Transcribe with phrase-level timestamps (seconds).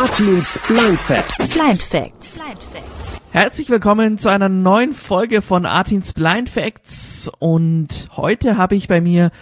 [0.00, 1.58] Artins Blind Facts.
[1.58, 2.38] Blind Facts.
[3.32, 9.00] Herzlich willkommen zu einer neuen Folge von Artins Blind Facts und heute habe ich bei
[9.00, 9.32] mir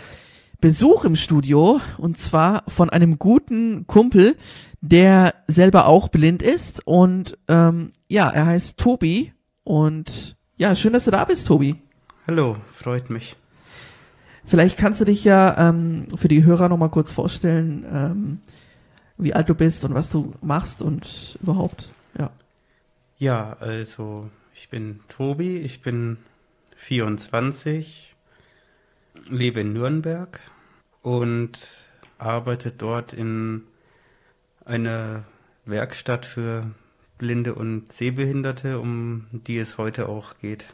[0.58, 4.34] Besuch im Studio und zwar von einem guten Kumpel,
[4.80, 11.04] der selber auch blind ist und ähm, ja, er heißt Tobi und ja, schön, dass
[11.04, 11.76] du da bist, Tobi.
[12.26, 13.36] Hallo, freut mich.
[14.46, 18.40] Vielleicht kannst du dich ja ähm, für die Hörer nochmal kurz vorstellen, ähm,
[19.18, 22.30] wie alt du bist und was du machst und überhaupt, ja.
[23.18, 26.18] Ja, also ich bin Tobi, ich bin
[26.76, 28.14] 24,
[29.28, 30.40] lebe in Nürnberg
[31.02, 31.58] und
[32.18, 33.62] arbeite dort in
[34.64, 35.24] einer
[35.64, 36.70] Werkstatt für
[37.18, 40.66] Blinde und Sehbehinderte, um die es heute auch geht.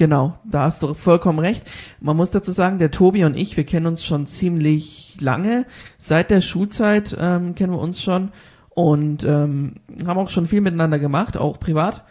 [0.00, 1.62] Genau, da hast du vollkommen recht.
[2.00, 5.66] Man muss dazu sagen, der Tobi und ich, wir kennen uns schon ziemlich lange.
[5.98, 8.30] Seit der Schulzeit ähm, kennen wir uns schon
[8.70, 9.74] und ähm,
[10.06, 12.02] haben auch schon viel miteinander gemacht, auch privat.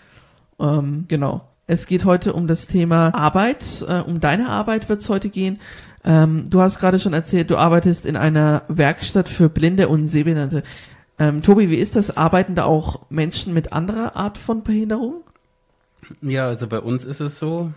[0.60, 1.50] Ähm, genau.
[1.66, 3.84] Es geht heute um das Thema Arbeit.
[3.88, 5.58] Äh, um deine Arbeit wird es heute gehen.
[6.06, 10.62] Ähm, du hast gerade schon erzählt, du arbeitest in einer Werkstatt für Blinde und Sehbehinderte.
[11.18, 12.16] Ähm, Tobi, wie ist das?
[12.16, 15.24] Arbeiten da auch Menschen mit anderer Art von Behinderung?
[16.22, 17.72] Ja, also bei uns ist es so,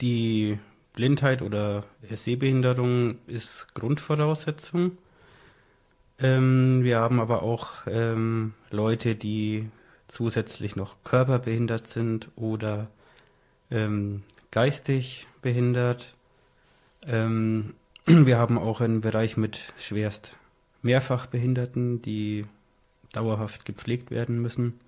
[0.00, 0.58] die
[0.94, 4.98] Blindheit oder Sehbehinderung ist Grundvoraussetzung.
[6.18, 9.68] Ähm, wir haben aber auch ähm, Leute, die
[10.08, 12.88] zusätzlich noch körperbehindert sind oder
[13.70, 16.14] ähm, geistig behindert.
[17.06, 17.74] Ähm,
[18.06, 20.34] wir haben auch einen Bereich mit schwerst
[20.82, 22.46] Mehrfachbehinderten, die
[23.12, 24.80] dauerhaft gepflegt werden müssen.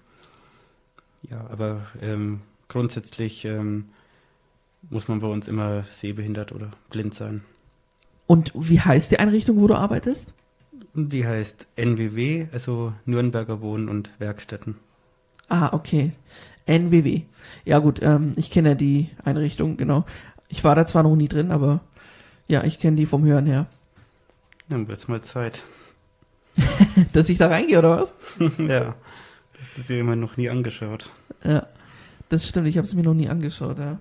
[1.23, 2.41] Ja, aber ähm,
[2.71, 3.91] grundsätzlich ähm,
[4.89, 7.43] muss man bei uns immer sehbehindert oder blind sein.
[8.27, 10.33] Und wie heißt die Einrichtung, wo du arbeitest?
[10.95, 14.77] Die heißt NWW, also Nürnberger Wohnen und Werkstätten.
[15.49, 16.13] Ah, okay.
[16.67, 17.23] NWW.
[17.65, 20.07] Ja gut, ähm, ich kenne ja die Einrichtung, genau.
[20.49, 21.81] Ich war da zwar noch nie drin, aber
[22.47, 23.67] ja, ich kenne die vom Hören her.
[24.69, 25.63] Dann wird's mal Zeit.
[27.13, 28.15] Dass ich da reingehe, oder was?
[28.59, 28.95] ja,
[29.59, 31.11] das ist dir immer noch nie angeschaut.
[31.43, 31.67] Ja,
[32.31, 33.99] das stimmt, ich habe es mir noch nie angeschaut, ja.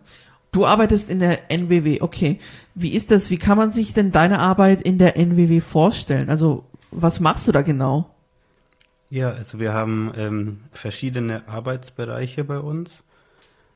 [0.51, 2.39] Du arbeitest in der NWW, okay.
[2.73, 6.29] Wie ist das, wie kann man sich denn deine Arbeit in der NWW vorstellen?
[6.29, 8.09] Also, was machst du da genau?
[9.11, 13.03] Ja, also wir haben ähm, verschiedene Arbeitsbereiche bei uns.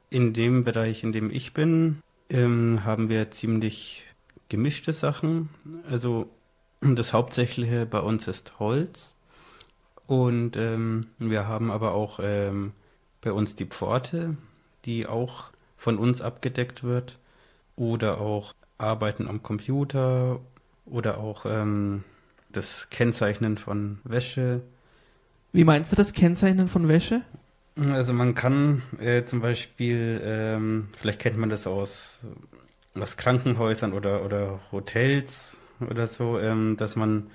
[0.10, 4.04] In dem Bereich, in dem ich bin, ähm, haben wir ziemlich
[4.50, 5.50] gemischte Sachen.
[5.90, 6.30] Also
[6.82, 9.16] das Hauptsächliche bei uns ist Holz.
[10.06, 12.74] Und ähm, wir haben aber auch ähm,
[13.24, 14.38] bei uns die Pforte,
[14.86, 17.20] die auch von uns abgedeckt wird.
[17.76, 20.40] Oder auch Arbeiten am Computer
[20.86, 22.04] oder auch ähm,
[22.52, 24.62] das Kennzeichnen von Wäsche.
[25.52, 27.22] Wie meinst du das Kennzeichnen von Wäsche?
[27.76, 32.20] Also man kann äh, zum Beispiel, ähm, vielleicht kennt man das aus,
[32.94, 37.28] aus Krankenhäusern oder, oder Hotels oder so, ähm, dass man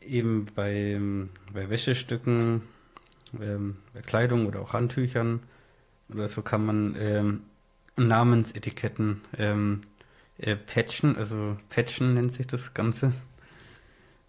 [0.00, 1.00] eben bei,
[1.52, 2.62] bei Wäschestücken,
[3.40, 5.40] ähm, Kleidung oder auch Handtüchern
[6.12, 7.42] oder so kann man ähm,
[7.96, 9.80] Namensetiketten ähm,
[10.38, 13.12] äh, patchen, also patchen nennt sich das Ganze.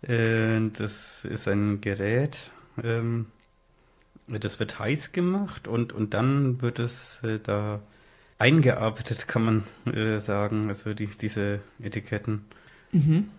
[0.01, 2.51] Äh, das ist ein Gerät,
[2.81, 3.27] ähm,
[4.27, 7.81] das wird heiß gemacht und, und dann wird es äh, da
[8.37, 12.45] eingearbeitet, kann man äh, sagen, also die, diese Etiketten.
[12.91, 13.29] Mhm.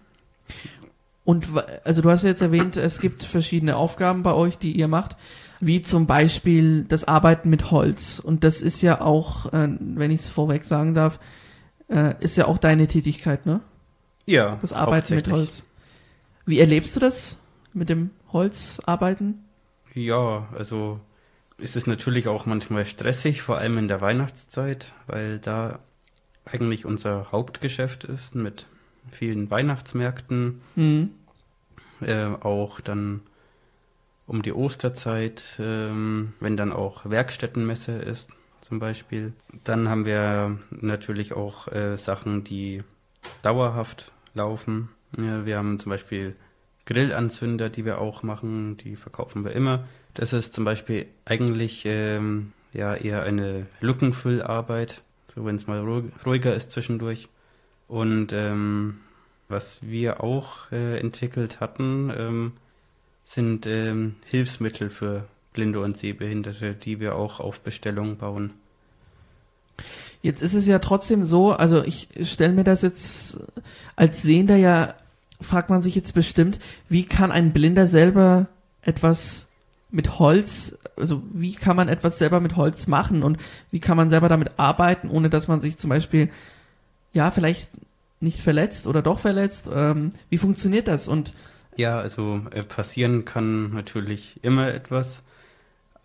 [1.25, 1.49] Und
[1.84, 5.16] also du hast jetzt erwähnt, es gibt verschiedene Aufgaben bei euch, die ihr macht,
[5.60, 8.19] wie zum Beispiel das Arbeiten mit Holz.
[8.19, 11.21] Und das ist ja auch, äh, wenn ich es vorweg sagen darf,
[11.88, 13.60] äh, ist ja auch deine Tätigkeit, ne?
[14.26, 15.31] Ja, Das Arbeiten mit.
[15.31, 15.65] Holz.
[16.47, 17.38] Wie erlebst du das
[17.72, 19.44] mit dem Holzarbeiten?
[19.94, 21.00] Ja, also
[21.59, 25.81] ist es natürlich auch manchmal stressig, vor allem in der Weihnachtszeit, weil da
[26.47, 28.66] eigentlich unser Hauptgeschäft ist mit
[29.10, 31.10] vielen Weihnachtsmärkten, Mhm.
[32.00, 33.20] äh, auch dann
[34.31, 38.31] um die Osterzeit, ähm, wenn dann auch Werkstättenmesse ist
[38.61, 39.32] zum Beispiel.
[39.65, 42.85] Dann haben wir natürlich auch äh, Sachen, die
[43.43, 44.88] dauerhaft laufen.
[45.21, 46.37] Ja, wir haben zum Beispiel
[46.87, 49.82] Grillanzünder, die wir auch machen, die verkaufen wir immer.
[50.15, 55.03] Das ist zum Beispiel eigentlich ähm, ja eher eine Lückenfüllarbeit,
[55.35, 57.29] so wenn es mal ruhig- ruhiger ist zwischendurch.
[57.88, 59.00] Und ähm,
[59.49, 62.53] was wir auch äh, entwickelt hatten, ähm,
[63.25, 68.52] sind ähm, Hilfsmittel für Blinde und Sehbehinderte, die wir auch auf Bestellung bauen.
[70.22, 73.40] Jetzt ist es ja trotzdem so, also ich stelle mir das jetzt
[73.96, 74.94] als Sehender ja,
[75.40, 76.58] fragt man sich jetzt bestimmt,
[76.88, 78.49] wie kann ein Blinder selber
[78.82, 79.49] etwas
[79.90, 83.38] mit Holz, also wie kann man etwas selber mit Holz machen und
[83.70, 86.31] wie kann man selber damit arbeiten, ohne dass man sich zum Beispiel,
[87.12, 87.70] ja, vielleicht
[88.20, 89.70] nicht verletzt oder doch verletzt?
[89.73, 91.08] Ähm, wie funktioniert das?
[91.08, 91.32] Und
[91.81, 95.23] Ja, also äh, passieren kann natürlich immer etwas,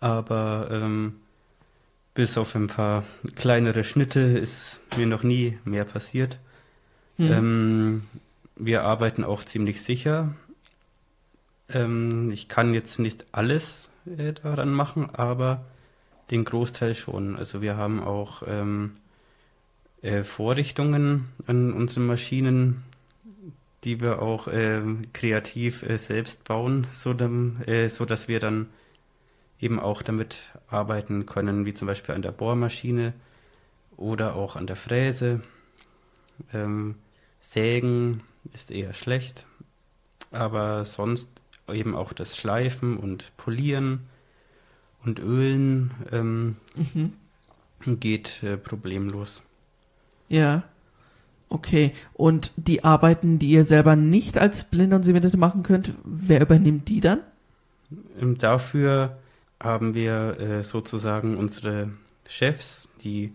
[0.00, 1.16] aber ähm,
[2.14, 6.38] bis auf ein paar kleinere Schnitte ist mir noch nie mehr passiert.
[7.18, 8.02] hm, Ähm,
[8.56, 10.34] wir arbeiten auch ziemlich sicher.
[11.68, 15.66] Ähm, ich kann jetzt nicht alles äh, daran machen, aber
[16.30, 17.36] den Großteil schon.
[17.36, 18.96] Also wir haben auch ähm,
[20.00, 22.82] äh, Vorrichtungen an unseren Maschinen,
[23.86, 28.68] die wir auch ähm, kreativ äh, selbst bauen, so, dann, äh, so dass wir dann
[29.60, 33.14] eben auch damit arbeiten können, wie zum Beispiel an der Bohrmaschine
[33.96, 35.40] oder auch an der Fräse.
[36.52, 36.96] Ähm,
[37.40, 38.22] Sägen
[38.52, 39.46] ist eher schlecht,
[40.32, 41.28] aber sonst
[41.68, 44.08] eben auch das Schleifen und Polieren
[45.04, 48.00] und Ölen ähm, mhm.
[48.00, 49.42] geht äh, problemlos.
[50.28, 50.64] Ja.
[51.48, 51.92] Okay.
[52.12, 56.88] Und die Arbeiten, die ihr selber nicht als Blinde und Sehbehinderte machen könnt, wer übernimmt
[56.88, 57.20] die dann?
[58.20, 59.16] Ähm, Dafür
[59.62, 61.90] haben wir äh, sozusagen unsere
[62.28, 63.32] Chefs, die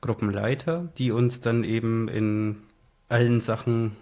[0.00, 2.56] Gruppenleiter, die uns dann eben in
[3.08, 3.92] allen Sachen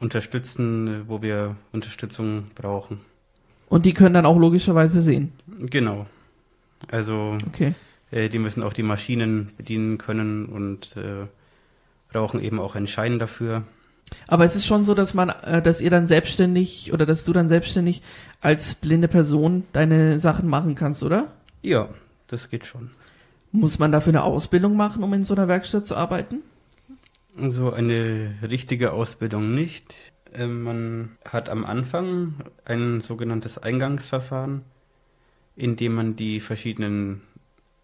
[0.00, 3.00] unterstützen, äh, wo wir Unterstützung brauchen.
[3.68, 5.32] Und die können dann auch logischerweise sehen.
[5.58, 6.06] Genau.
[6.90, 7.74] Also Okay.
[8.10, 11.26] äh, die müssen auch die Maschinen bedienen können und äh,
[12.12, 13.64] brauchen eben auch einen Schein dafür.
[14.26, 17.32] Aber es ist schon so, dass man, äh, dass ihr dann selbstständig oder dass du
[17.32, 18.02] dann selbstständig
[18.40, 21.28] als blinde Person deine Sachen machen kannst, oder?
[21.62, 21.88] Ja,
[22.26, 22.90] das geht schon.
[23.52, 26.42] Muss man dafür eine Ausbildung machen, um in so einer Werkstatt zu arbeiten?
[27.36, 29.94] So eine richtige Ausbildung nicht.
[30.34, 32.34] Ähm, man hat am Anfang
[32.64, 34.62] ein sogenanntes Eingangsverfahren,
[35.56, 37.22] in dem man die verschiedenen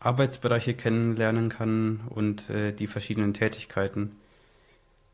[0.04, 4.16] Arbeitsbereiche kennenlernen kann und äh, die verschiedenen Tätigkeiten,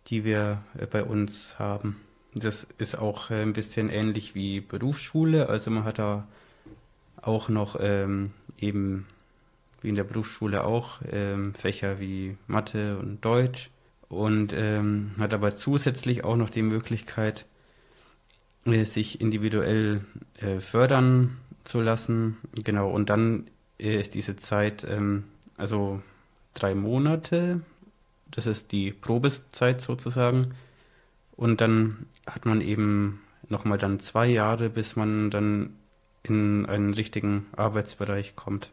[0.09, 2.01] die wir äh, bei uns haben.
[2.35, 5.49] Das ist auch äh, ein bisschen ähnlich wie Berufsschule.
[5.49, 6.27] Also man hat da
[7.23, 9.07] auch noch ähm, eben
[9.81, 13.71] wie in der Berufsschule auch ähm, Fächer wie Mathe und Deutsch
[14.09, 17.47] und ähm, hat aber zusätzlich auch noch die Möglichkeit,
[18.67, 20.05] äh, sich individuell
[20.41, 22.37] äh, fördern zu lassen.
[22.65, 23.47] Genau, und dann
[23.81, 25.25] ist diese Zeit, ähm,
[25.57, 26.03] also
[26.55, 27.61] drei Monate,
[28.31, 30.55] das ist die Probezeit sozusagen.
[31.37, 35.75] Und dann hat man eben nochmal dann zwei Jahre, bis man dann
[36.23, 38.71] in einen richtigen Arbeitsbereich kommt.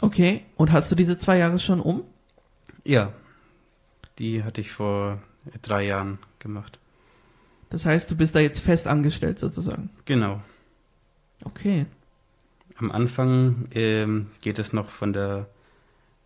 [0.00, 0.42] Okay.
[0.56, 2.02] Und hast du diese zwei Jahre schon um?
[2.84, 3.12] Ja,
[4.18, 5.22] die hatte ich vor
[5.60, 6.78] drei Jahren gemacht.
[7.70, 9.90] Das heißt, du bist da jetzt fest angestellt sozusagen.
[10.04, 10.40] Genau.
[11.44, 11.86] Okay.
[12.82, 15.48] Am Anfang ähm, geht es noch von der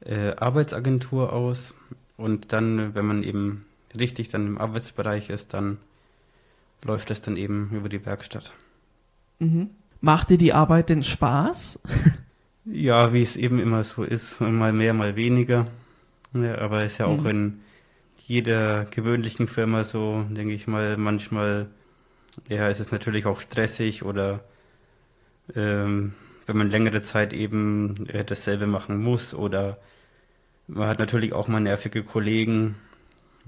[0.00, 1.74] äh, Arbeitsagentur aus
[2.16, 3.66] und dann, wenn man eben
[3.98, 5.78] richtig dann im Arbeitsbereich ist, dann
[6.82, 8.54] läuft es dann eben über die Werkstatt.
[9.38, 9.70] Mhm.
[10.00, 11.80] Macht dir die Arbeit denn Spaß?
[12.64, 15.68] Ja, wie es eben immer so ist, mal mehr, mal weniger.
[16.34, 17.30] Ja, aber ist ja auch Mhm.
[17.30, 17.60] in
[18.18, 21.68] jeder gewöhnlichen Firma so, denke ich mal, manchmal,
[22.48, 24.44] ja, ist es natürlich auch stressig oder
[25.54, 26.12] ähm,
[26.46, 29.78] wenn man längere Zeit eben äh, dasselbe machen muss oder
[30.68, 32.76] man hat natürlich auch mal nervige Kollegen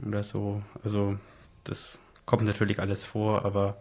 [0.07, 0.63] oder so.
[0.85, 1.17] Also
[1.65, 3.81] das kommt natürlich alles vor, aber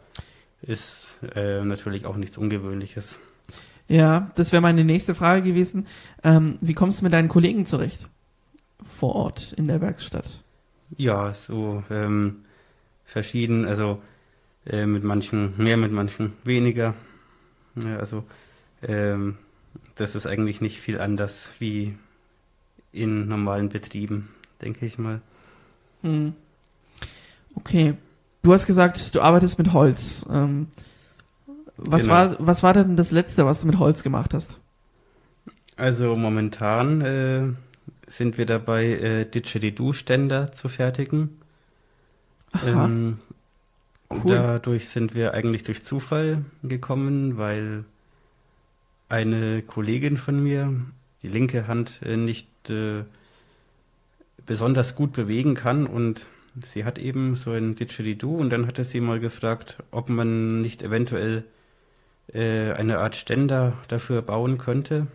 [0.62, 3.20] ist äh, natürlich auch nichts Ungewöhnliches.
[3.88, 5.88] Ja, das wäre meine nächste Frage gewesen.
[6.24, 8.08] Ähm, wie kommst du mit deinen Kollegen zurecht?
[8.86, 10.44] Vor Ort in der Werkstatt.
[10.98, 12.46] Ja, so ähm,
[13.06, 14.02] verschieden, also
[14.66, 16.96] äh, mit manchen mehr, mit manchen weniger.
[17.76, 18.24] Ja, also
[18.84, 19.38] ähm,
[19.96, 21.96] das ist eigentlich nicht viel anders wie
[22.92, 24.30] in normalen Betrieben,
[24.62, 25.22] denke ich mal.
[26.04, 26.34] Hm.
[27.56, 27.96] Okay.
[28.44, 30.26] Du hast gesagt, du arbeitest mit Holz.
[30.32, 30.68] Ähm,
[31.78, 32.14] was, Genau.
[32.14, 34.60] war, was war denn das Letzte, was du mit Holz gemacht hast?
[35.76, 37.48] Also momentan äh,
[38.08, 41.38] sind wir dabei, äh, Didgeridoo-Ständer zu fertigen.
[42.52, 43.20] Aha, Ähm,
[44.10, 44.22] cool.
[44.26, 47.84] Dadurch sind wir eigentlich durch Zufall gekommen, weil
[49.10, 50.74] eine Kollegin von mir
[51.24, 53.04] die linke Hand äh, nicht äh,
[54.46, 56.28] besonders gut bewegen kann und
[56.64, 60.84] sie hat eben so ein Didgeridoo und dann hatte sie mal gefragt, ob man nicht
[60.84, 61.44] eventuell
[62.34, 65.08] äh, eine Art Ständer dafür bauen könnte.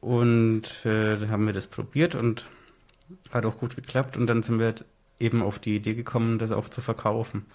[0.00, 2.46] Und äh, dann haben wir das probiert und
[3.30, 4.74] hat auch gut geklappt und dann sind wir
[5.18, 7.46] eben auf die Idee gekommen, das auch zu verkaufen.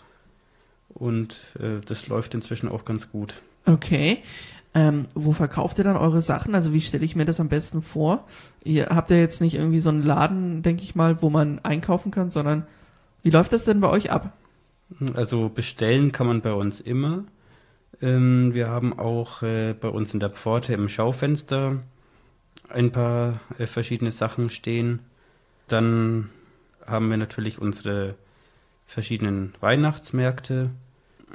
[0.90, 3.42] Und äh, das läuft inzwischen auch ganz gut.
[3.66, 4.24] Okay.
[4.76, 6.54] Ähm, wo verkauft ihr dann eure Sachen?
[6.54, 8.26] Also wie stelle ich mir das am besten vor?
[8.64, 12.12] Ihr habt ja jetzt nicht irgendwie so einen Laden, denke ich mal, wo man einkaufen
[12.12, 12.68] kann, sondern
[13.24, 14.32] wie läuft das denn bei euch ab?
[15.16, 17.24] Also bestellen kann man bei uns immer.
[18.02, 21.78] Ähm, wir haben auch äh, bei uns in der Pforte im Schaufenster
[22.70, 25.00] ein paar äh, verschiedene Sachen stehen.
[25.68, 26.30] Dann
[26.86, 28.16] haben wir natürlich unsere
[28.88, 30.72] verschiedenen Weihnachtsmärkte.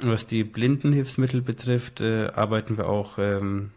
[0.01, 3.71] Was die Blindenhilfsmittel betrifft, äh, arbeiten wir auch ähm,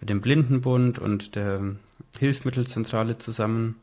[0.00, 1.60] mit dem Blindenbund und der
[2.18, 3.76] Hilfsmittelzentrale zusammen,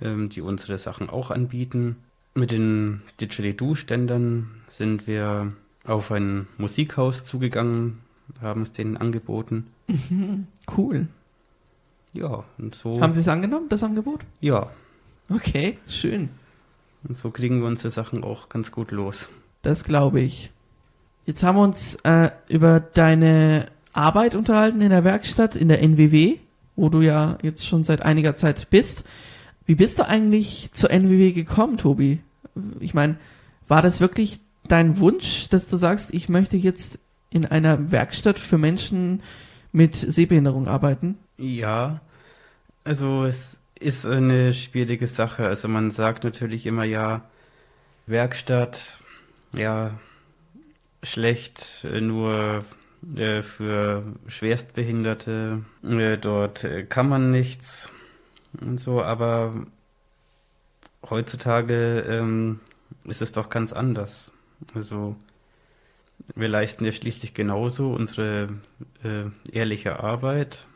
[0.00, 1.96] ähm, die unsere Sachen auch anbieten.
[2.34, 5.52] Mit den Didgeridoo-Ständern sind wir
[5.84, 8.00] auf ein Musikhaus zugegangen,
[8.40, 9.66] haben es denen angeboten.
[10.76, 11.08] Cool.
[12.14, 13.00] Ja, und so.
[13.00, 14.20] Haben Sie es angenommen, das Angebot?
[14.40, 14.70] Ja,
[15.28, 16.30] Okay, schön.
[17.06, 19.28] und so kriegen wir unsere Sachen auch ganz gut los.
[19.64, 20.50] Das glaube ich.
[21.26, 26.36] Jetzt haben wir uns äh, über deine Arbeit unterhalten in der Werkstatt, in der NWW,
[26.76, 29.04] wo du ja jetzt schon seit einiger Zeit bist.
[29.64, 32.20] Wie bist du eigentlich zur NWW gekommen, Tobi?
[32.80, 33.16] Ich meine,
[33.66, 36.98] war das wirklich dein Wunsch, dass du sagst, ich möchte jetzt
[37.30, 39.22] in einer Werkstatt für Menschen
[39.72, 41.16] mit Sehbehinderung arbeiten?
[41.38, 42.00] Ja,
[42.84, 45.46] also es ist eine schwierige Sache.
[45.46, 47.22] Also man sagt natürlich immer, ja,
[48.06, 48.98] Werkstatt,
[49.54, 49.98] ja,
[51.02, 52.64] schlecht, äh, nur
[53.16, 57.90] äh, für Schwerstbehinderte, äh, dort äh, kann man nichts
[58.60, 59.54] und so, aber
[61.08, 62.60] heutzutage ähm,
[63.04, 64.32] ist es doch ganz anders.
[64.74, 65.16] Also
[66.34, 68.48] wir leisten ja schließlich genauso unsere
[69.02, 70.66] äh, ehrliche Arbeit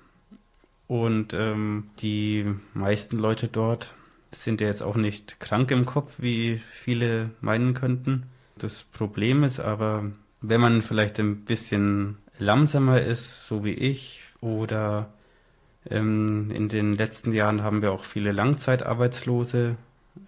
[0.87, 3.95] und ähm, die meisten Leute dort
[4.31, 8.25] sind ja jetzt auch nicht krank im Kopf, wie viele meinen könnten.
[8.59, 10.11] Das Problem ist aber,
[10.41, 15.13] wenn man vielleicht ein bisschen langsamer ist, so wie ich, oder
[15.89, 19.77] ähm, in den letzten Jahren haben wir auch viele Langzeitarbeitslose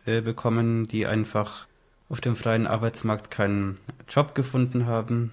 [0.06, 1.66] äh, bekommen, die einfach
[2.08, 5.32] auf dem freien Arbeitsmarkt keinen Job gefunden haben,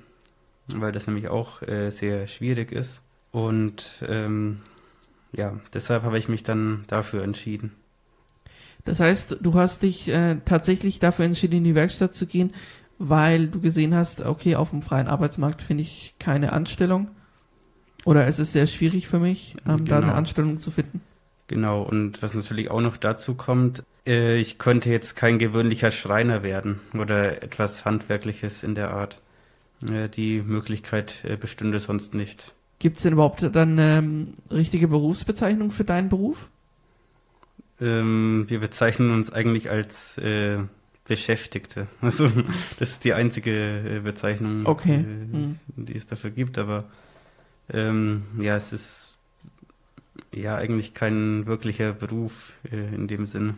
[0.67, 3.01] weil das nämlich auch äh, sehr schwierig ist.
[3.31, 4.61] Und ähm,
[5.33, 7.73] ja, deshalb habe ich mich dann dafür entschieden.
[8.85, 12.53] Das heißt, du hast dich äh, tatsächlich dafür entschieden, in die Werkstatt zu gehen,
[12.99, 17.09] weil du gesehen hast, okay, auf dem freien Arbeitsmarkt finde ich keine Anstellung.
[18.05, 20.17] Oder es ist sehr schwierig für mich, ähm, da eine Genau.
[20.17, 21.01] Anstellung zu finden.
[21.47, 26.43] Genau, und was natürlich auch noch dazu kommt, äh, ich könnte jetzt kein gewöhnlicher Schreiner
[26.43, 29.21] werden oder etwas Handwerkliches in der Art.
[29.89, 32.53] Äh, die Möglichkeit äh, bestünde sonst nicht.
[32.79, 36.47] Gibt es denn überhaupt dann ähm, richtige Berufsbezeichnung für deinen Beruf?
[37.79, 40.59] Ähm, wir bezeichnen uns eigentlich als äh,
[41.07, 41.87] Beschäftigte.
[42.01, 42.29] Also
[42.79, 44.95] das ist die einzige äh, Bezeichnung, Okay.
[44.95, 45.59] äh, Hm.
[45.75, 46.57] die es dafür gibt.
[46.57, 46.85] Aber
[47.73, 49.15] ähm, ja, es ist
[50.33, 53.55] ja eigentlich kein wirklicher Beruf äh, in dem Sinn.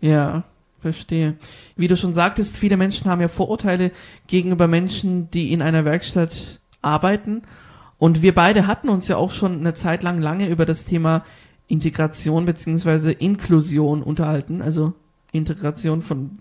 [0.00, 0.44] Ja,
[0.80, 1.36] verstehe.
[1.76, 3.90] Wie du schon sagtest, viele Menschen haben ja Vorurteile
[4.26, 7.42] gegenüber Menschen, die in einer Werkstatt arbeiten.
[7.98, 11.24] Und wir beide hatten uns ja auch schon eine Zeit lang lange über das Thema
[11.66, 14.92] Integration beziehungsweise Inklusion unterhalten, also
[15.32, 16.38] Integration von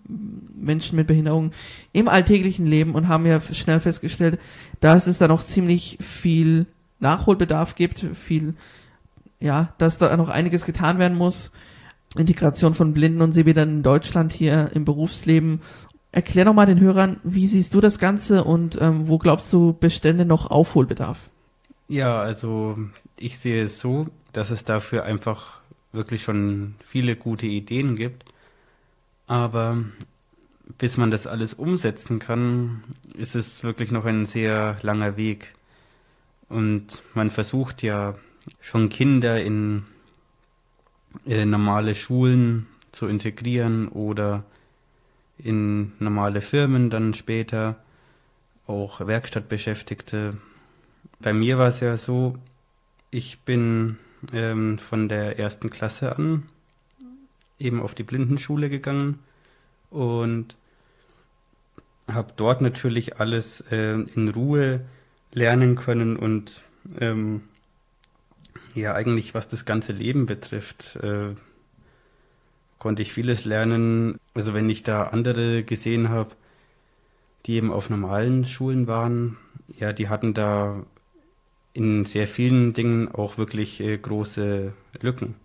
[0.55, 1.51] Menschen mit Behinderung
[1.91, 4.39] im alltäglichen Leben und haben ja schnell festgestellt,
[4.79, 6.65] dass es da noch ziemlich viel
[6.99, 8.55] Nachholbedarf gibt, viel,
[9.39, 11.51] ja, dass da noch einiges getan werden muss.
[12.17, 15.59] Integration von Blinden und Sehbehindern in Deutschland hier im Berufsleben.
[16.11, 19.73] Erklär doch mal den Hörern, wie siehst du das Ganze und ähm, wo glaubst du
[19.73, 21.29] Bestände noch Aufholbedarf?
[21.89, 22.77] Ja, also
[23.17, 25.59] ich sehe es so, dass es dafür einfach
[25.91, 28.25] wirklich schon viele gute Ideen gibt.
[29.27, 29.83] Aber
[30.77, 35.53] bis man das alles umsetzen kann, ist es wirklich noch ein sehr langer Weg.
[36.49, 38.15] Und man versucht ja
[38.61, 39.85] schon Kinder in
[41.25, 44.43] äh, normale Schulen zu integrieren oder
[45.37, 47.77] in normale Firmen dann später,
[48.67, 50.37] auch Werkstattbeschäftigte.
[51.19, 52.37] Bei mir war es ja so,
[53.11, 53.97] ich bin
[54.33, 56.43] ähm, von der ersten Klasse an
[57.59, 59.19] eben auf die Blindenschule gegangen
[59.89, 60.57] und
[62.11, 64.81] habe dort natürlich alles äh, in Ruhe
[65.33, 66.61] lernen können und
[66.99, 67.43] ähm,
[68.73, 71.33] ja eigentlich was das ganze Leben betrifft, äh,
[72.77, 74.19] konnte ich vieles lernen.
[74.33, 76.35] Also wenn ich da andere gesehen habe,
[77.45, 79.37] die eben auf normalen Schulen waren,
[79.79, 80.83] ja, die hatten da
[81.73, 85.35] in sehr vielen Dingen auch wirklich äh, große Lücken.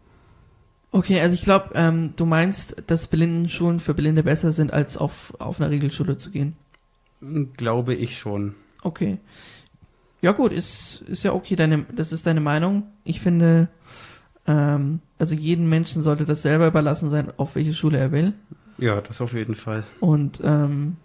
[0.92, 5.34] Okay, also ich glaube, ähm, du meinst, dass Blindenschulen für Blinde besser sind, als auf,
[5.38, 6.56] auf einer Regelschule zu gehen.
[7.56, 8.54] Glaube ich schon.
[8.82, 9.18] Okay.
[10.22, 12.84] Ja gut, ist, ist ja okay, deine, das ist deine Meinung.
[13.04, 13.68] Ich finde,
[14.46, 18.32] ähm, also jeden Menschen sollte das selber überlassen sein, auf welche Schule er will.
[18.78, 19.84] Ja, das auf jeden Fall.
[20.00, 20.96] Und ähm,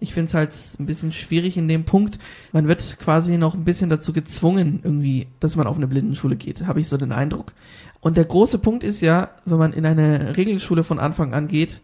[0.00, 2.18] ich finde es halt ein bisschen schwierig in dem Punkt.
[2.52, 6.66] Man wird quasi noch ein bisschen dazu gezwungen, irgendwie, dass man auf eine Blindenschule geht,
[6.66, 7.52] habe ich so den Eindruck.
[8.00, 11.80] Und der große Punkt ist ja, wenn man in eine Regelschule von Anfang an geht,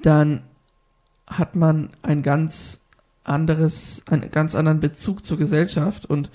[0.00, 0.42] dann
[1.26, 2.80] hat man ein ganz
[3.24, 6.30] anderes, einen ganz anderen Bezug zur Gesellschaft und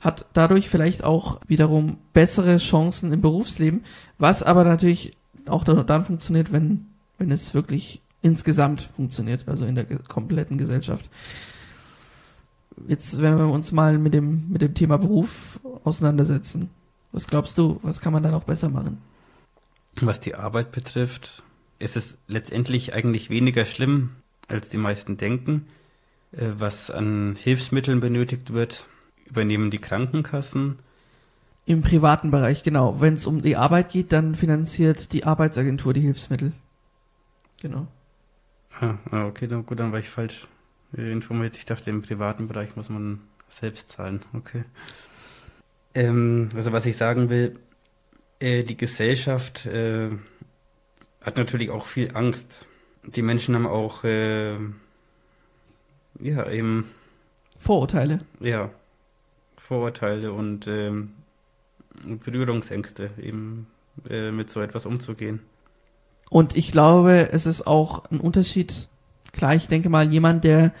[0.00, 3.84] hat dadurch vielleicht auch wiederum bessere Chancen im Berufsleben,
[4.18, 5.16] was aber natürlich
[5.46, 6.86] auch dann funktioniert, wenn,
[7.18, 11.10] wenn es wirklich insgesamt funktioniert, also in der kompletten Gesellschaft.
[12.88, 16.70] Jetzt, wenn wir uns mal mit dem, mit dem Thema Beruf auseinandersetzen,
[17.12, 18.98] was glaubst du, was kann man da noch besser machen?
[20.00, 21.42] Was die Arbeit betrifft,
[21.78, 24.10] ist es letztendlich eigentlich weniger schlimm,
[24.48, 25.66] als die meisten denken.
[26.32, 28.86] Äh, was an Hilfsmitteln benötigt wird,
[29.26, 30.76] übernehmen die Krankenkassen.
[31.66, 33.00] Im privaten Bereich, genau.
[33.00, 36.52] Wenn es um die Arbeit geht, dann finanziert die Arbeitsagentur die Hilfsmittel.
[37.60, 37.86] Genau.
[38.80, 40.46] Ah, ah okay, dann, gut, dann war ich falsch
[40.92, 41.56] informiert.
[41.56, 44.22] Ich dachte, im privaten Bereich muss man selbst zahlen.
[44.32, 44.64] Okay.
[45.94, 47.58] Ähm, also was ich sagen will,
[48.40, 50.10] äh, die Gesellschaft äh,
[51.20, 52.66] hat natürlich auch viel Angst.
[53.04, 54.56] Die Menschen haben auch äh,
[56.20, 56.90] ja eben
[57.56, 58.20] Vorurteile.
[58.40, 58.70] Ja,
[59.56, 61.14] Vorurteile und ähm,
[62.24, 63.66] Berührungsängste, eben
[64.08, 65.40] äh, mit so etwas umzugehen.
[66.34, 68.88] Und ich glaube, es ist auch ein Unterschied.
[69.32, 70.72] Klar, ich denke mal, jemand, der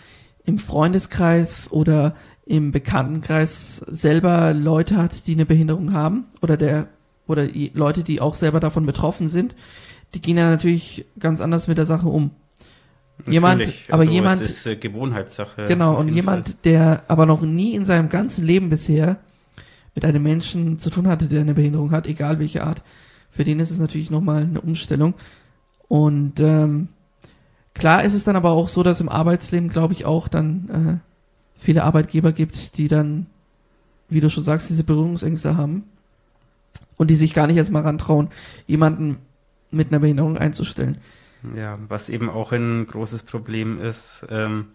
[0.44, 6.88] im Freundeskreis oder im Bekanntenkreis selber Leute hat, die eine Behinderung haben oder der
[7.28, 9.54] oder die Leute, die auch selber davon betroffen sind,
[10.12, 12.32] die gehen ja natürlich ganz anders mit der Sache um.
[13.24, 13.92] Jemand, Natürlich.
[13.92, 14.42] aber also jemand.
[14.42, 15.66] Es ist äh, Gewohnheitssache.
[15.66, 16.58] Genau, und jemand, Fall.
[16.64, 19.18] der aber noch nie in seinem ganzen Leben bisher
[19.94, 22.82] mit einem Menschen zu tun hatte, der eine Behinderung hat, egal welche Art,
[23.30, 25.14] für den ist es natürlich nochmal eine Umstellung.
[25.94, 26.88] Und ähm,
[27.72, 31.60] klar ist es dann aber auch so, dass im Arbeitsleben, glaube ich, auch dann äh,
[31.60, 33.26] viele Arbeitgeber gibt, die dann,
[34.08, 35.84] wie du schon sagst, diese Berührungsängste haben
[36.96, 38.30] und die sich gar nicht erstmal rantrauen,
[38.66, 39.18] jemanden
[39.70, 40.98] mit einer Behinderung einzustellen.
[41.54, 44.70] Ja, was eben auch ein großes Problem ist, ähm,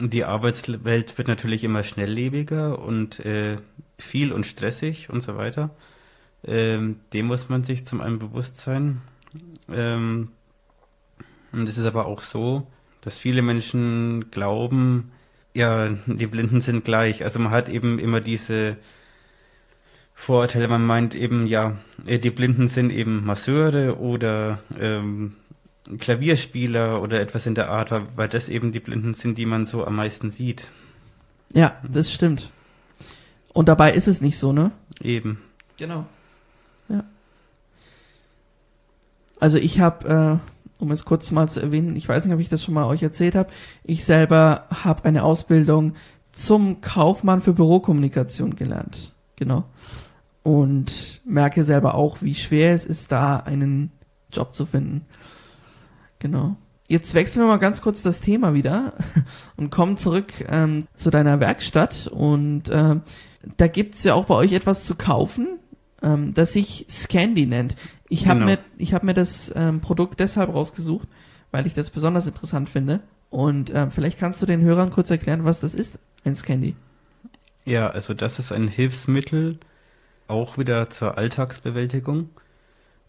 [0.00, 3.58] die Arbeitswelt wird natürlich immer schnelllebiger und äh,
[3.98, 5.76] viel und stressig und so weiter.
[6.42, 9.02] Ähm, dem muss man sich zum einen bewusst sein.
[9.70, 10.30] Ähm,
[11.60, 12.66] und es ist aber auch so,
[13.00, 15.12] dass viele Menschen glauben,
[15.52, 17.22] ja, die Blinden sind gleich.
[17.22, 18.76] Also man hat eben immer diese
[20.14, 25.36] Vorurteile, man meint eben, ja, äh, die Blinden sind eben Masseure oder ähm,
[25.98, 29.84] Klavierspieler oder etwas in der Art, weil das eben die Blinden sind, die man so
[29.84, 30.68] am meisten sieht.
[31.52, 32.50] Ja, das stimmt.
[33.52, 34.72] Und dabei ist es nicht so, ne?
[35.00, 35.42] Eben.
[35.78, 36.06] Genau.
[36.88, 37.04] Ja.
[39.38, 42.48] Also ich habe, äh, um es kurz mal zu erwähnen, ich weiß nicht, ob ich
[42.48, 43.50] das schon mal euch erzählt habe,
[43.84, 45.94] ich selber habe eine Ausbildung
[46.32, 49.12] zum Kaufmann für Bürokommunikation gelernt.
[49.36, 49.64] Genau.
[50.42, 53.92] Und merke selber auch, wie schwer es ist, da einen
[54.32, 55.06] Job zu finden.
[56.18, 56.56] Genau.
[56.86, 58.92] Jetzt wechseln wir mal ganz kurz das Thema wieder
[59.56, 62.08] und kommen zurück ähm, zu deiner Werkstatt.
[62.08, 62.96] Und äh,
[63.56, 65.58] da gibt's ja auch bei euch etwas zu kaufen,
[66.04, 67.74] ähm, das sich Scandy nennt.
[68.08, 68.52] Ich habe genau.
[68.52, 71.08] mir, ich hab mir das ähm, Produkt deshalb rausgesucht,
[71.50, 73.00] weil ich das besonders interessant finde.
[73.30, 76.76] Und äh, vielleicht kannst du den Hörern kurz erklären, was das ist, ein Scandy.
[77.64, 79.58] Ja, also das ist ein Hilfsmittel,
[80.28, 82.30] auch wieder zur Alltagsbewältigung.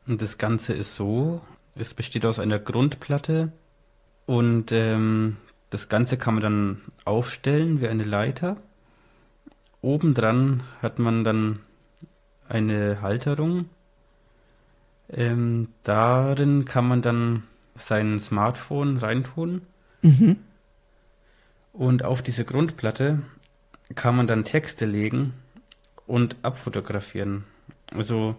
[0.08, 1.42] Und das Ganze ist so,
[1.76, 3.52] es besteht aus einer Grundplatte
[4.26, 5.38] und ähm,
[5.70, 8.58] das Ganze kann man dann aufstellen wie eine Leiter.
[9.82, 11.60] Obendran hat man dann
[12.48, 13.70] eine Halterung.
[15.10, 17.44] Ähm, darin kann man dann
[17.76, 19.62] sein Smartphone reintun.
[20.02, 20.38] Mhm.
[21.74, 23.22] Und auf diese Grundplatte
[23.96, 25.34] kann man dann Texte legen
[26.08, 27.44] und abfotografieren.
[27.92, 28.36] Also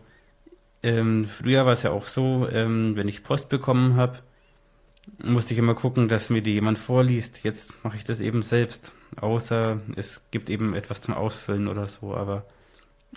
[0.82, 4.20] ähm, früher war es ja auch so, ähm, wenn ich Post bekommen habe,
[5.22, 7.44] musste ich immer gucken, dass mir die jemand vorliest.
[7.44, 8.92] Jetzt mache ich das eben selbst.
[9.20, 12.14] Außer es gibt eben etwas zum Ausfüllen oder so.
[12.14, 12.44] Aber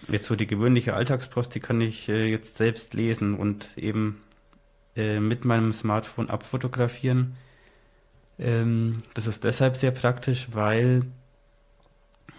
[0.08, 4.22] jetzt so die gewöhnliche Alltagspost, die kann ich äh, jetzt selbst lesen und eben
[4.96, 7.36] äh, mit meinem Smartphone abfotografieren.
[8.38, 11.04] Ähm, das ist deshalb sehr praktisch, weil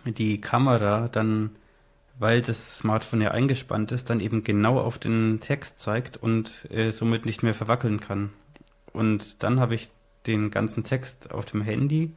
[0.05, 1.51] die Kamera dann
[2.21, 6.91] weil das Smartphone ja eingespannt ist, dann eben genau auf den Text zeigt und äh,
[6.91, 8.29] somit nicht mehr verwackeln kann.
[8.93, 9.89] Und dann habe ich
[10.27, 12.13] den ganzen Text auf dem Handy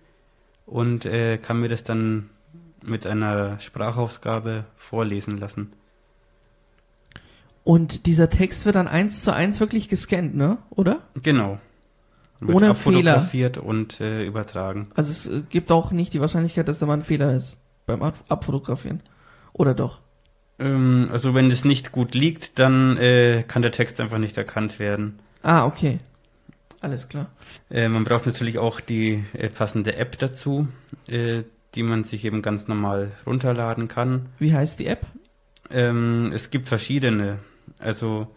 [0.66, 2.30] und äh, kann mir das dann
[2.86, 5.74] mit einer Sprachausgabe vorlesen lassen.
[7.64, 10.58] Und dieser Text wird dann eins zu eins wirklich gescannt, ne?
[10.70, 11.02] Oder?
[11.22, 11.60] Genau.
[12.40, 14.92] Wird Ohne abfotografiert und äh, übertragen.
[14.96, 18.02] Also es äh, gibt auch nicht die Wahrscheinlichkeit, dass da mal ein Fehler ist beim
[18.02, 19.02] Ab Abfotografieren.
[19.54, 20.00] Oder doch?
[20.60, 24.80] Ähm, also wenn es nicht gut liegt, dann äh, kann der Text einfach nicht erkannt
[24.80, 25.20] werden.
[25.42, 26.00] Ah, okay.
[26.82, 27.28] Alles klar.
[27.70, 30.68] Äh, man braucht natürlich auch die äh, passende App dazu,
[31.08, 31.44] äh,
[31.76, 34.28] die man sich eben ganz normal runterladen kann.
[34.40, 35.06] Wie heißt die App?
[35.70, 37.40] Ähm, es gibt verschiedene.
[37.80, 38.28] Also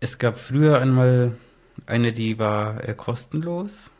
[0.00, 1.36] es gab früher einmal
[1.86, 3.90] eine, die war äh, kostenlos.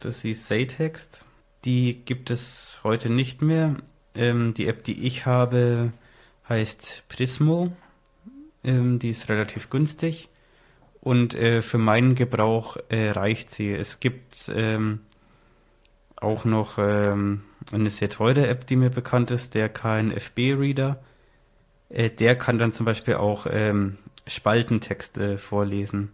[0.00, 1.24] Das hieß Saytext.
[1.64, 3.76] Die gibt es heute nicht mehr.
[4.14, 5.92] Ähm, die App, die ich habe,
[6.48, 7.72] heißt Prismo.
[8.64, 10.28] Ähm, die ist relativ günstig.
[11.00, 13.72] Und äh, für meinen Gebrauch äh, reicht sie.
[13.72, 15.00] Es gibt ähm,
[16.20, 21.02] auch noch ähm, eine sehr teure App, die mir bekannt ist, der KNFB-Reader.
[21.88, 26.10] Äh, der kann dann zum Beispiel auch ähm, Spaltentexte vorlesen.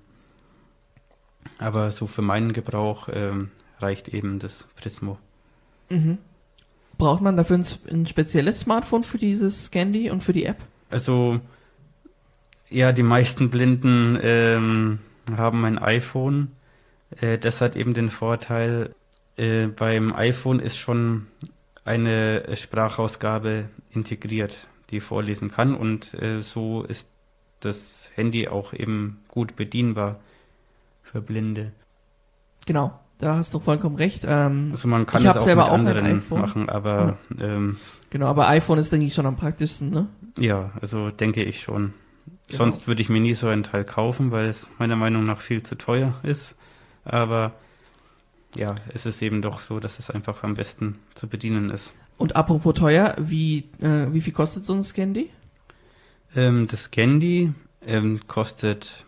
[1.58, 5.18] Aber so für meinen Gebrauch ähm, reicht eben das Prismo.
[5.88, 6.18] Mhm.
[6.98, 10.58] Braucht man dafür ein, ein spezielles Smartphone für dieses Scandy und für die App?
[10.90, 11.40] Also
[12.70, 14.98] ja, die meisten Blinden ähm,
[15.36, 16.52] haben ein iPhone.
[17.20, 18.94] Äh, das hat eben den Vorteil,
[19.36, 21.26] äh, beim iPhone ist schon
[21.84, 27.08] eine Sprachausgabe integriert, die vorlesen kann und äh, so ist
[27.60, 30.20] das Handy auch eben gut bedienbar
[31.02, 31.72] für Blinde.
[32.66, 34.24] Genau, da hast du vollkommen recht.
[34.28, 37.76] Ähm, Also man kann Ich es auch selber mit auch anderen machen, aber ähm,
[38.10, 40.08] genau, aber iPhone ist, denke ich, schon am praktischsten, ne?
[40.38, 41.94] ja, also denke ich schon.
[42.48, 42.58] Genau.
[42.58, 45.62] Sonst würde ich mir nie so ein Teil kaufen, weil es meiner Meinung nach viel
[45.62, 46.56] zu teuer ist.
[47.04, 47.52] Aber
[48.56, 51.92] ja, es ist eben doch so, dass es einfach am besten zu bedienen ist.
[52.18, 55.30] Und apropos teuer, wie, äh, wie viel kostet so ein Scandy?
[56.34, 57.52] Ähm, das Candy
[57.84, 59.04] ähm, kostet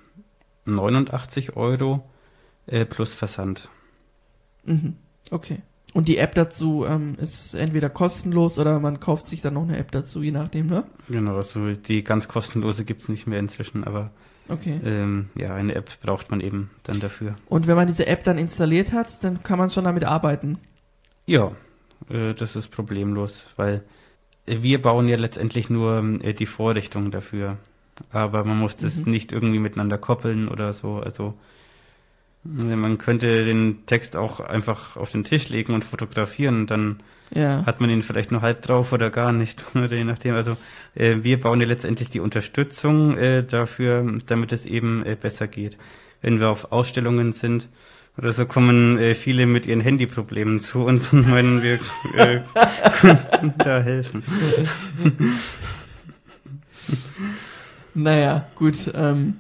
[0.67, 2.09] 89 Euro
[2.67, 3.69] äh, plus Versand.
[4.65, 4.97] Mhm.
[5.31, 5.59] Okay.
[5.95, 9.79] Und die App dazu ähm, ist entweder kostenlos oder man kauft sich dann noch eine
[9.79, 10.85] App dazu, je nachdem, ne?
[11.09, 14.11] Genau, also die ganz kostenlose gibt's nicht mehr inzwischen, aber
[14.49, 14.81] Okay.
[14.85, 17.37] ähm, ja, eine App braucht man eben dann dafür.
[17.49, 20.59] Und wenn man diese App dann installiert hat, dann kann man schon damit arbeiten.
[21.27, 21.53] Ja,
[22.09, 23.83] äh, das ist problemlos, weil
[24.47, 27.59] äh, wir bauen ja letztendlich nur äh, die Vorrichtung dafür.
[28.11, 29.11] Aber man muss das Mhm.
[29.13, 30.97] nicht irgendwie miteinander koppeln oder so.
[31.01, 31.35] Also
[32.45, 36.67] man könnte den Text auch einfach auf den Tisch legen und fotografieren.
[36.67, 36.99] Dann
[37.35, 37.65] Ja.
[37.67, 39.65] hat man ihn vielleicht nur halb drauf oder gar nicht.
[39.75, 40.35] Oder je nachdem.
[40.35, 40.57] Also
[40.95, 45.77] äh, wir bauen ja letztendlich die Unterstützung äh, dafür, damit es eben äh, besser geht.
[46.23, 47.69] Wenn wir auf Ausstellungen sind
[48.17, 51.75] oder so, kommen äh, viele mit ihren Handyproblemen zu uns und meinen, wir
[52.17, 52.41] äh,
[53.01, 54.23] können da helfen.
[57.95, 58.91] Naja, gut.
[58.95, 59.39] Ähm,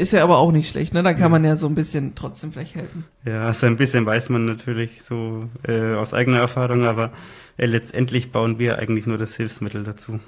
[0.00, 1.02] ist ja aber auch nicht schlecht, ne?
[1.02, 3.04] Da kann man ja so ein bisschen trotzdem vielleicht helfen.
[3.24, 7.12] Ja, so ein bisschen weiß man natürlich so äh, aus eigener Erfahrung, aber
[7.56, 10.18] äh, letztendlich bauen wir eigentlich nur das Hilfsmittel dazu.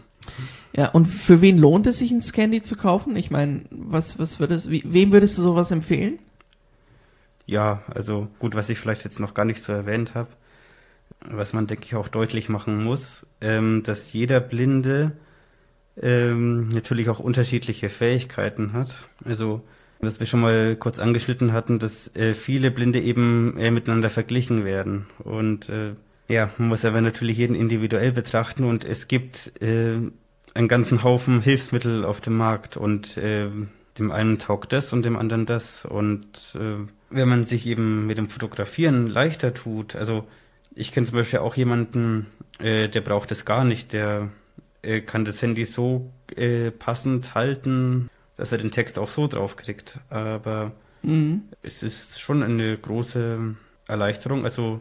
[0.72, 3.16] Ja, und für wen lohnt es sich, ein Scandy zu kaufen?
[3.16, 6.18] Ich meine, was, was würdest, wie, wem würdest du sowas empfehlen?
[7.46, 10.28] Ja, also gut, was ich vielleicht jetzt noch gar nicht so erwähnt habe,
[11.24, 15.12] was man, denke ich, auch deutlich machen muss, ähm, dass jeder Blinde
[16.00, 19.08] ähm, natürlich auch unterschiedliche Fähigkeiten hat.
[19.24, 19.62] Also,
[20.00, 24.64] was wir schon mal kurz angeschnitten hatten, dass äh, viele Blinde eben äh, miteinander verglichen
[24.64, 25.06] werden.
[25.18, 25.94] Und äh,
[26.28, 29.98] ja, man muss aber natürlich jeden individuell betrachten und es gibt äh,
[30.54, 33.48] einen ganzen Haufen Hilfsmittel auf dem Markt und äh,
[33.98, 35.84] dem einen taugt das und dem anderen das.
[35.84, 40.24] Und äh, wenn man sich eben mit dem Fotografieren leichter tut, also
[40.74, 42.26] ich kenne zum Beispiel auch jemanden,
[42.58, 44.30] äh, der braucht es gar nicht, der
[44.82, 49.56] äh, kann das Handy so äh, passend halten, dass er den Text auch so drauf
[49.56, 49.98] kriegt.
[50.10, 51.42] Aber Mhm.
[51.62, 53.56] es ist schon eine große
[53.88, 54.44] Erleichterung.
[54.44, 54.80] Also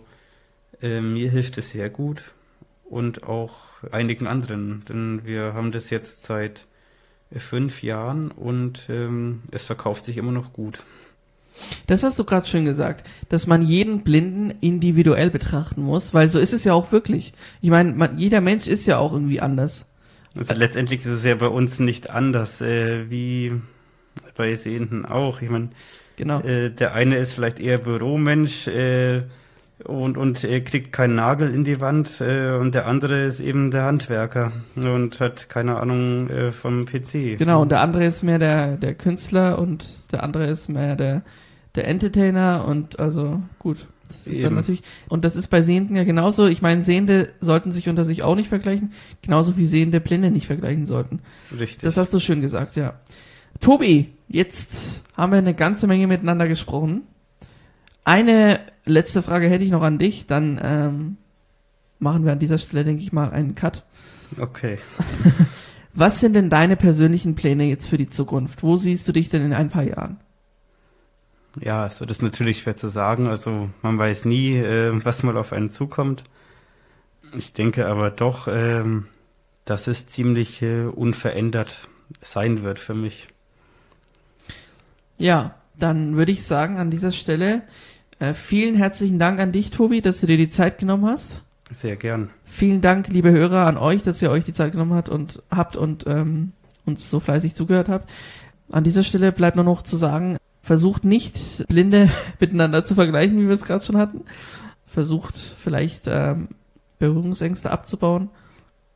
[0.82, 2.24] äh, mir hilft es sehr gut
[2.86, 3.56] und auch
[3.92, 6.66] einigen anderen, denn wir haben das jetzt seit
[7.36, 10.84] fünf Jahren und ähm, es verkauft sich immer noch gut.
[11.88, 16.40] Das hast du gerade schön gesagt, dass man jeden Blinden individuell betrachten muss, weil so
[16.40, 17.34] ist es ja auch wirklich.
[17.62, 19.86] Ich meine, jeder Mensch ist ja auch irgendwie anders.
[20.36, 23.54] Also letztendlich ist es ja bei uns nicht anders äh, wie
[24.36, 25.42] bei Sehenden auch.
[25.42, 25.70] Ich meine,
[26.16, 26.40] Genau.
[26.42, 29.24] äh, der eine ist vielleicht eher Büromensch äh,
[29.84, 33.72] und, und äh, kriegt keinen Nagel in die Wand äh, und der andere ist eben
[33.72, 37.38] der Handwerker und hat keine Ahnung äh, vom PC.
[37.38, 41.24] Genau, und der andere ist mehr der, der Künstler und der andere ist mehr der,
[41.76, 43.88] der Entertainer und also gut.
[44.12, 44.44] Das ist Eben.
[44.44, 46.48] dann natürlich, und das ist bei Sehenden ja genauso.
[46.48, 50.48] Ich meine, Sehende sollten sich unter sich auch nicht vergleichen, genauso wie Sehende Blinde nicht
[50.48, 51.20] vergleichen sollten.
[51.52, 51.82] Richtig.
[51.82, 53.00] Das hast du schön gesagt, ja.
[53.60, 57.04] Tobi, jetzt haben wir eine ganze Menge miteinander gesprochen.
[58.04, 61.18] Eine letzte Frage hätte ich noch an dich, dann ähm,
[62.00, 63.84] machen wir an dieser Stelle, denke ich mal, einen Cut.
[64.40, 64.80] Okay.
[65.94, 68.64] Was sind denn deine persönlichen Pläne jetzt für die Zukunft?
[68.64, 70.18] Wo siehst du dich denn in ein paar Jahren?
[71.60, 73.28] Ja, also das ist natürlich schwer zu sagen.
[73.28, 76.24] Also man weiß nie, äh, was mal auf einen zukommt.
[77.36, 78.84] Ich denke aber doch, äh,
[79.66, 81.90] dass es ziemlich äh, unverändert
[82.22, 83.30] sein wird für mich.
[85.18, 87.64] Ja, dann würde ich sagen an dieser Stelle
[88.20, 91.42] äh, vielen herzlichen Dank an dich, Tobi, dass du dir die Zeit genommen hast.
[91.72, 92.30] Sehr gern.
[92.44, 95.76] Vielen Dank, liebe Hörer, an euch, dass ihr euch die Zeit genommen habt und habt
[95.76, 96.52] und ähm,
[96.86, 98.10] uns so fleißig zugehört habt.
[98.72, 103.48] An dieser Stelle bleibt nur noch zu sagen, versucht nicht Blinde miteinander zu vergleichen, wie
[103.48, 104.22] wir es gerade schon hatten.
[104.86, 106.50] Versucht vielleicht ähm,
[107.00, 108.30] Berührungsängste abzubauen,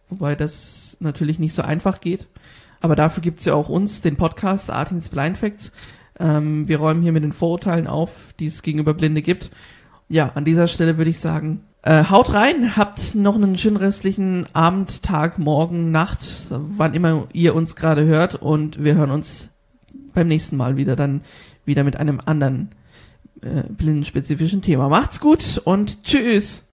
[0.09, 2.27] wobei das natürlich nicht so einfach geht.
[2.81, 5.71] Aber dafür gibt's ja auch uns, den Podcast Artins Blind Facts.
[6.19, 9.51] Ähm, wir räumen hier mit den Vorurteilen auf, die es gegenüber Blinde gibt.
[10.07, 14.47] Ja, an dieser Stelle würde ich sagen, äh, haut rein, habt noch einen schönen restlichen
[14.53, 16.19] Abend, Tag, Morgen, Nacht,
[16.51, 19.51] wann immer ihr uns gerade hört und wir hören uns
[20.13, 21.21] beim nächsten Mal wieder dann
[21.65, 22.69] wieder mit einem anderen
[23.41, 24.89] äh, blindenspezifischen Thema.
[24.89, 26.65] Macht's gut und tschüss.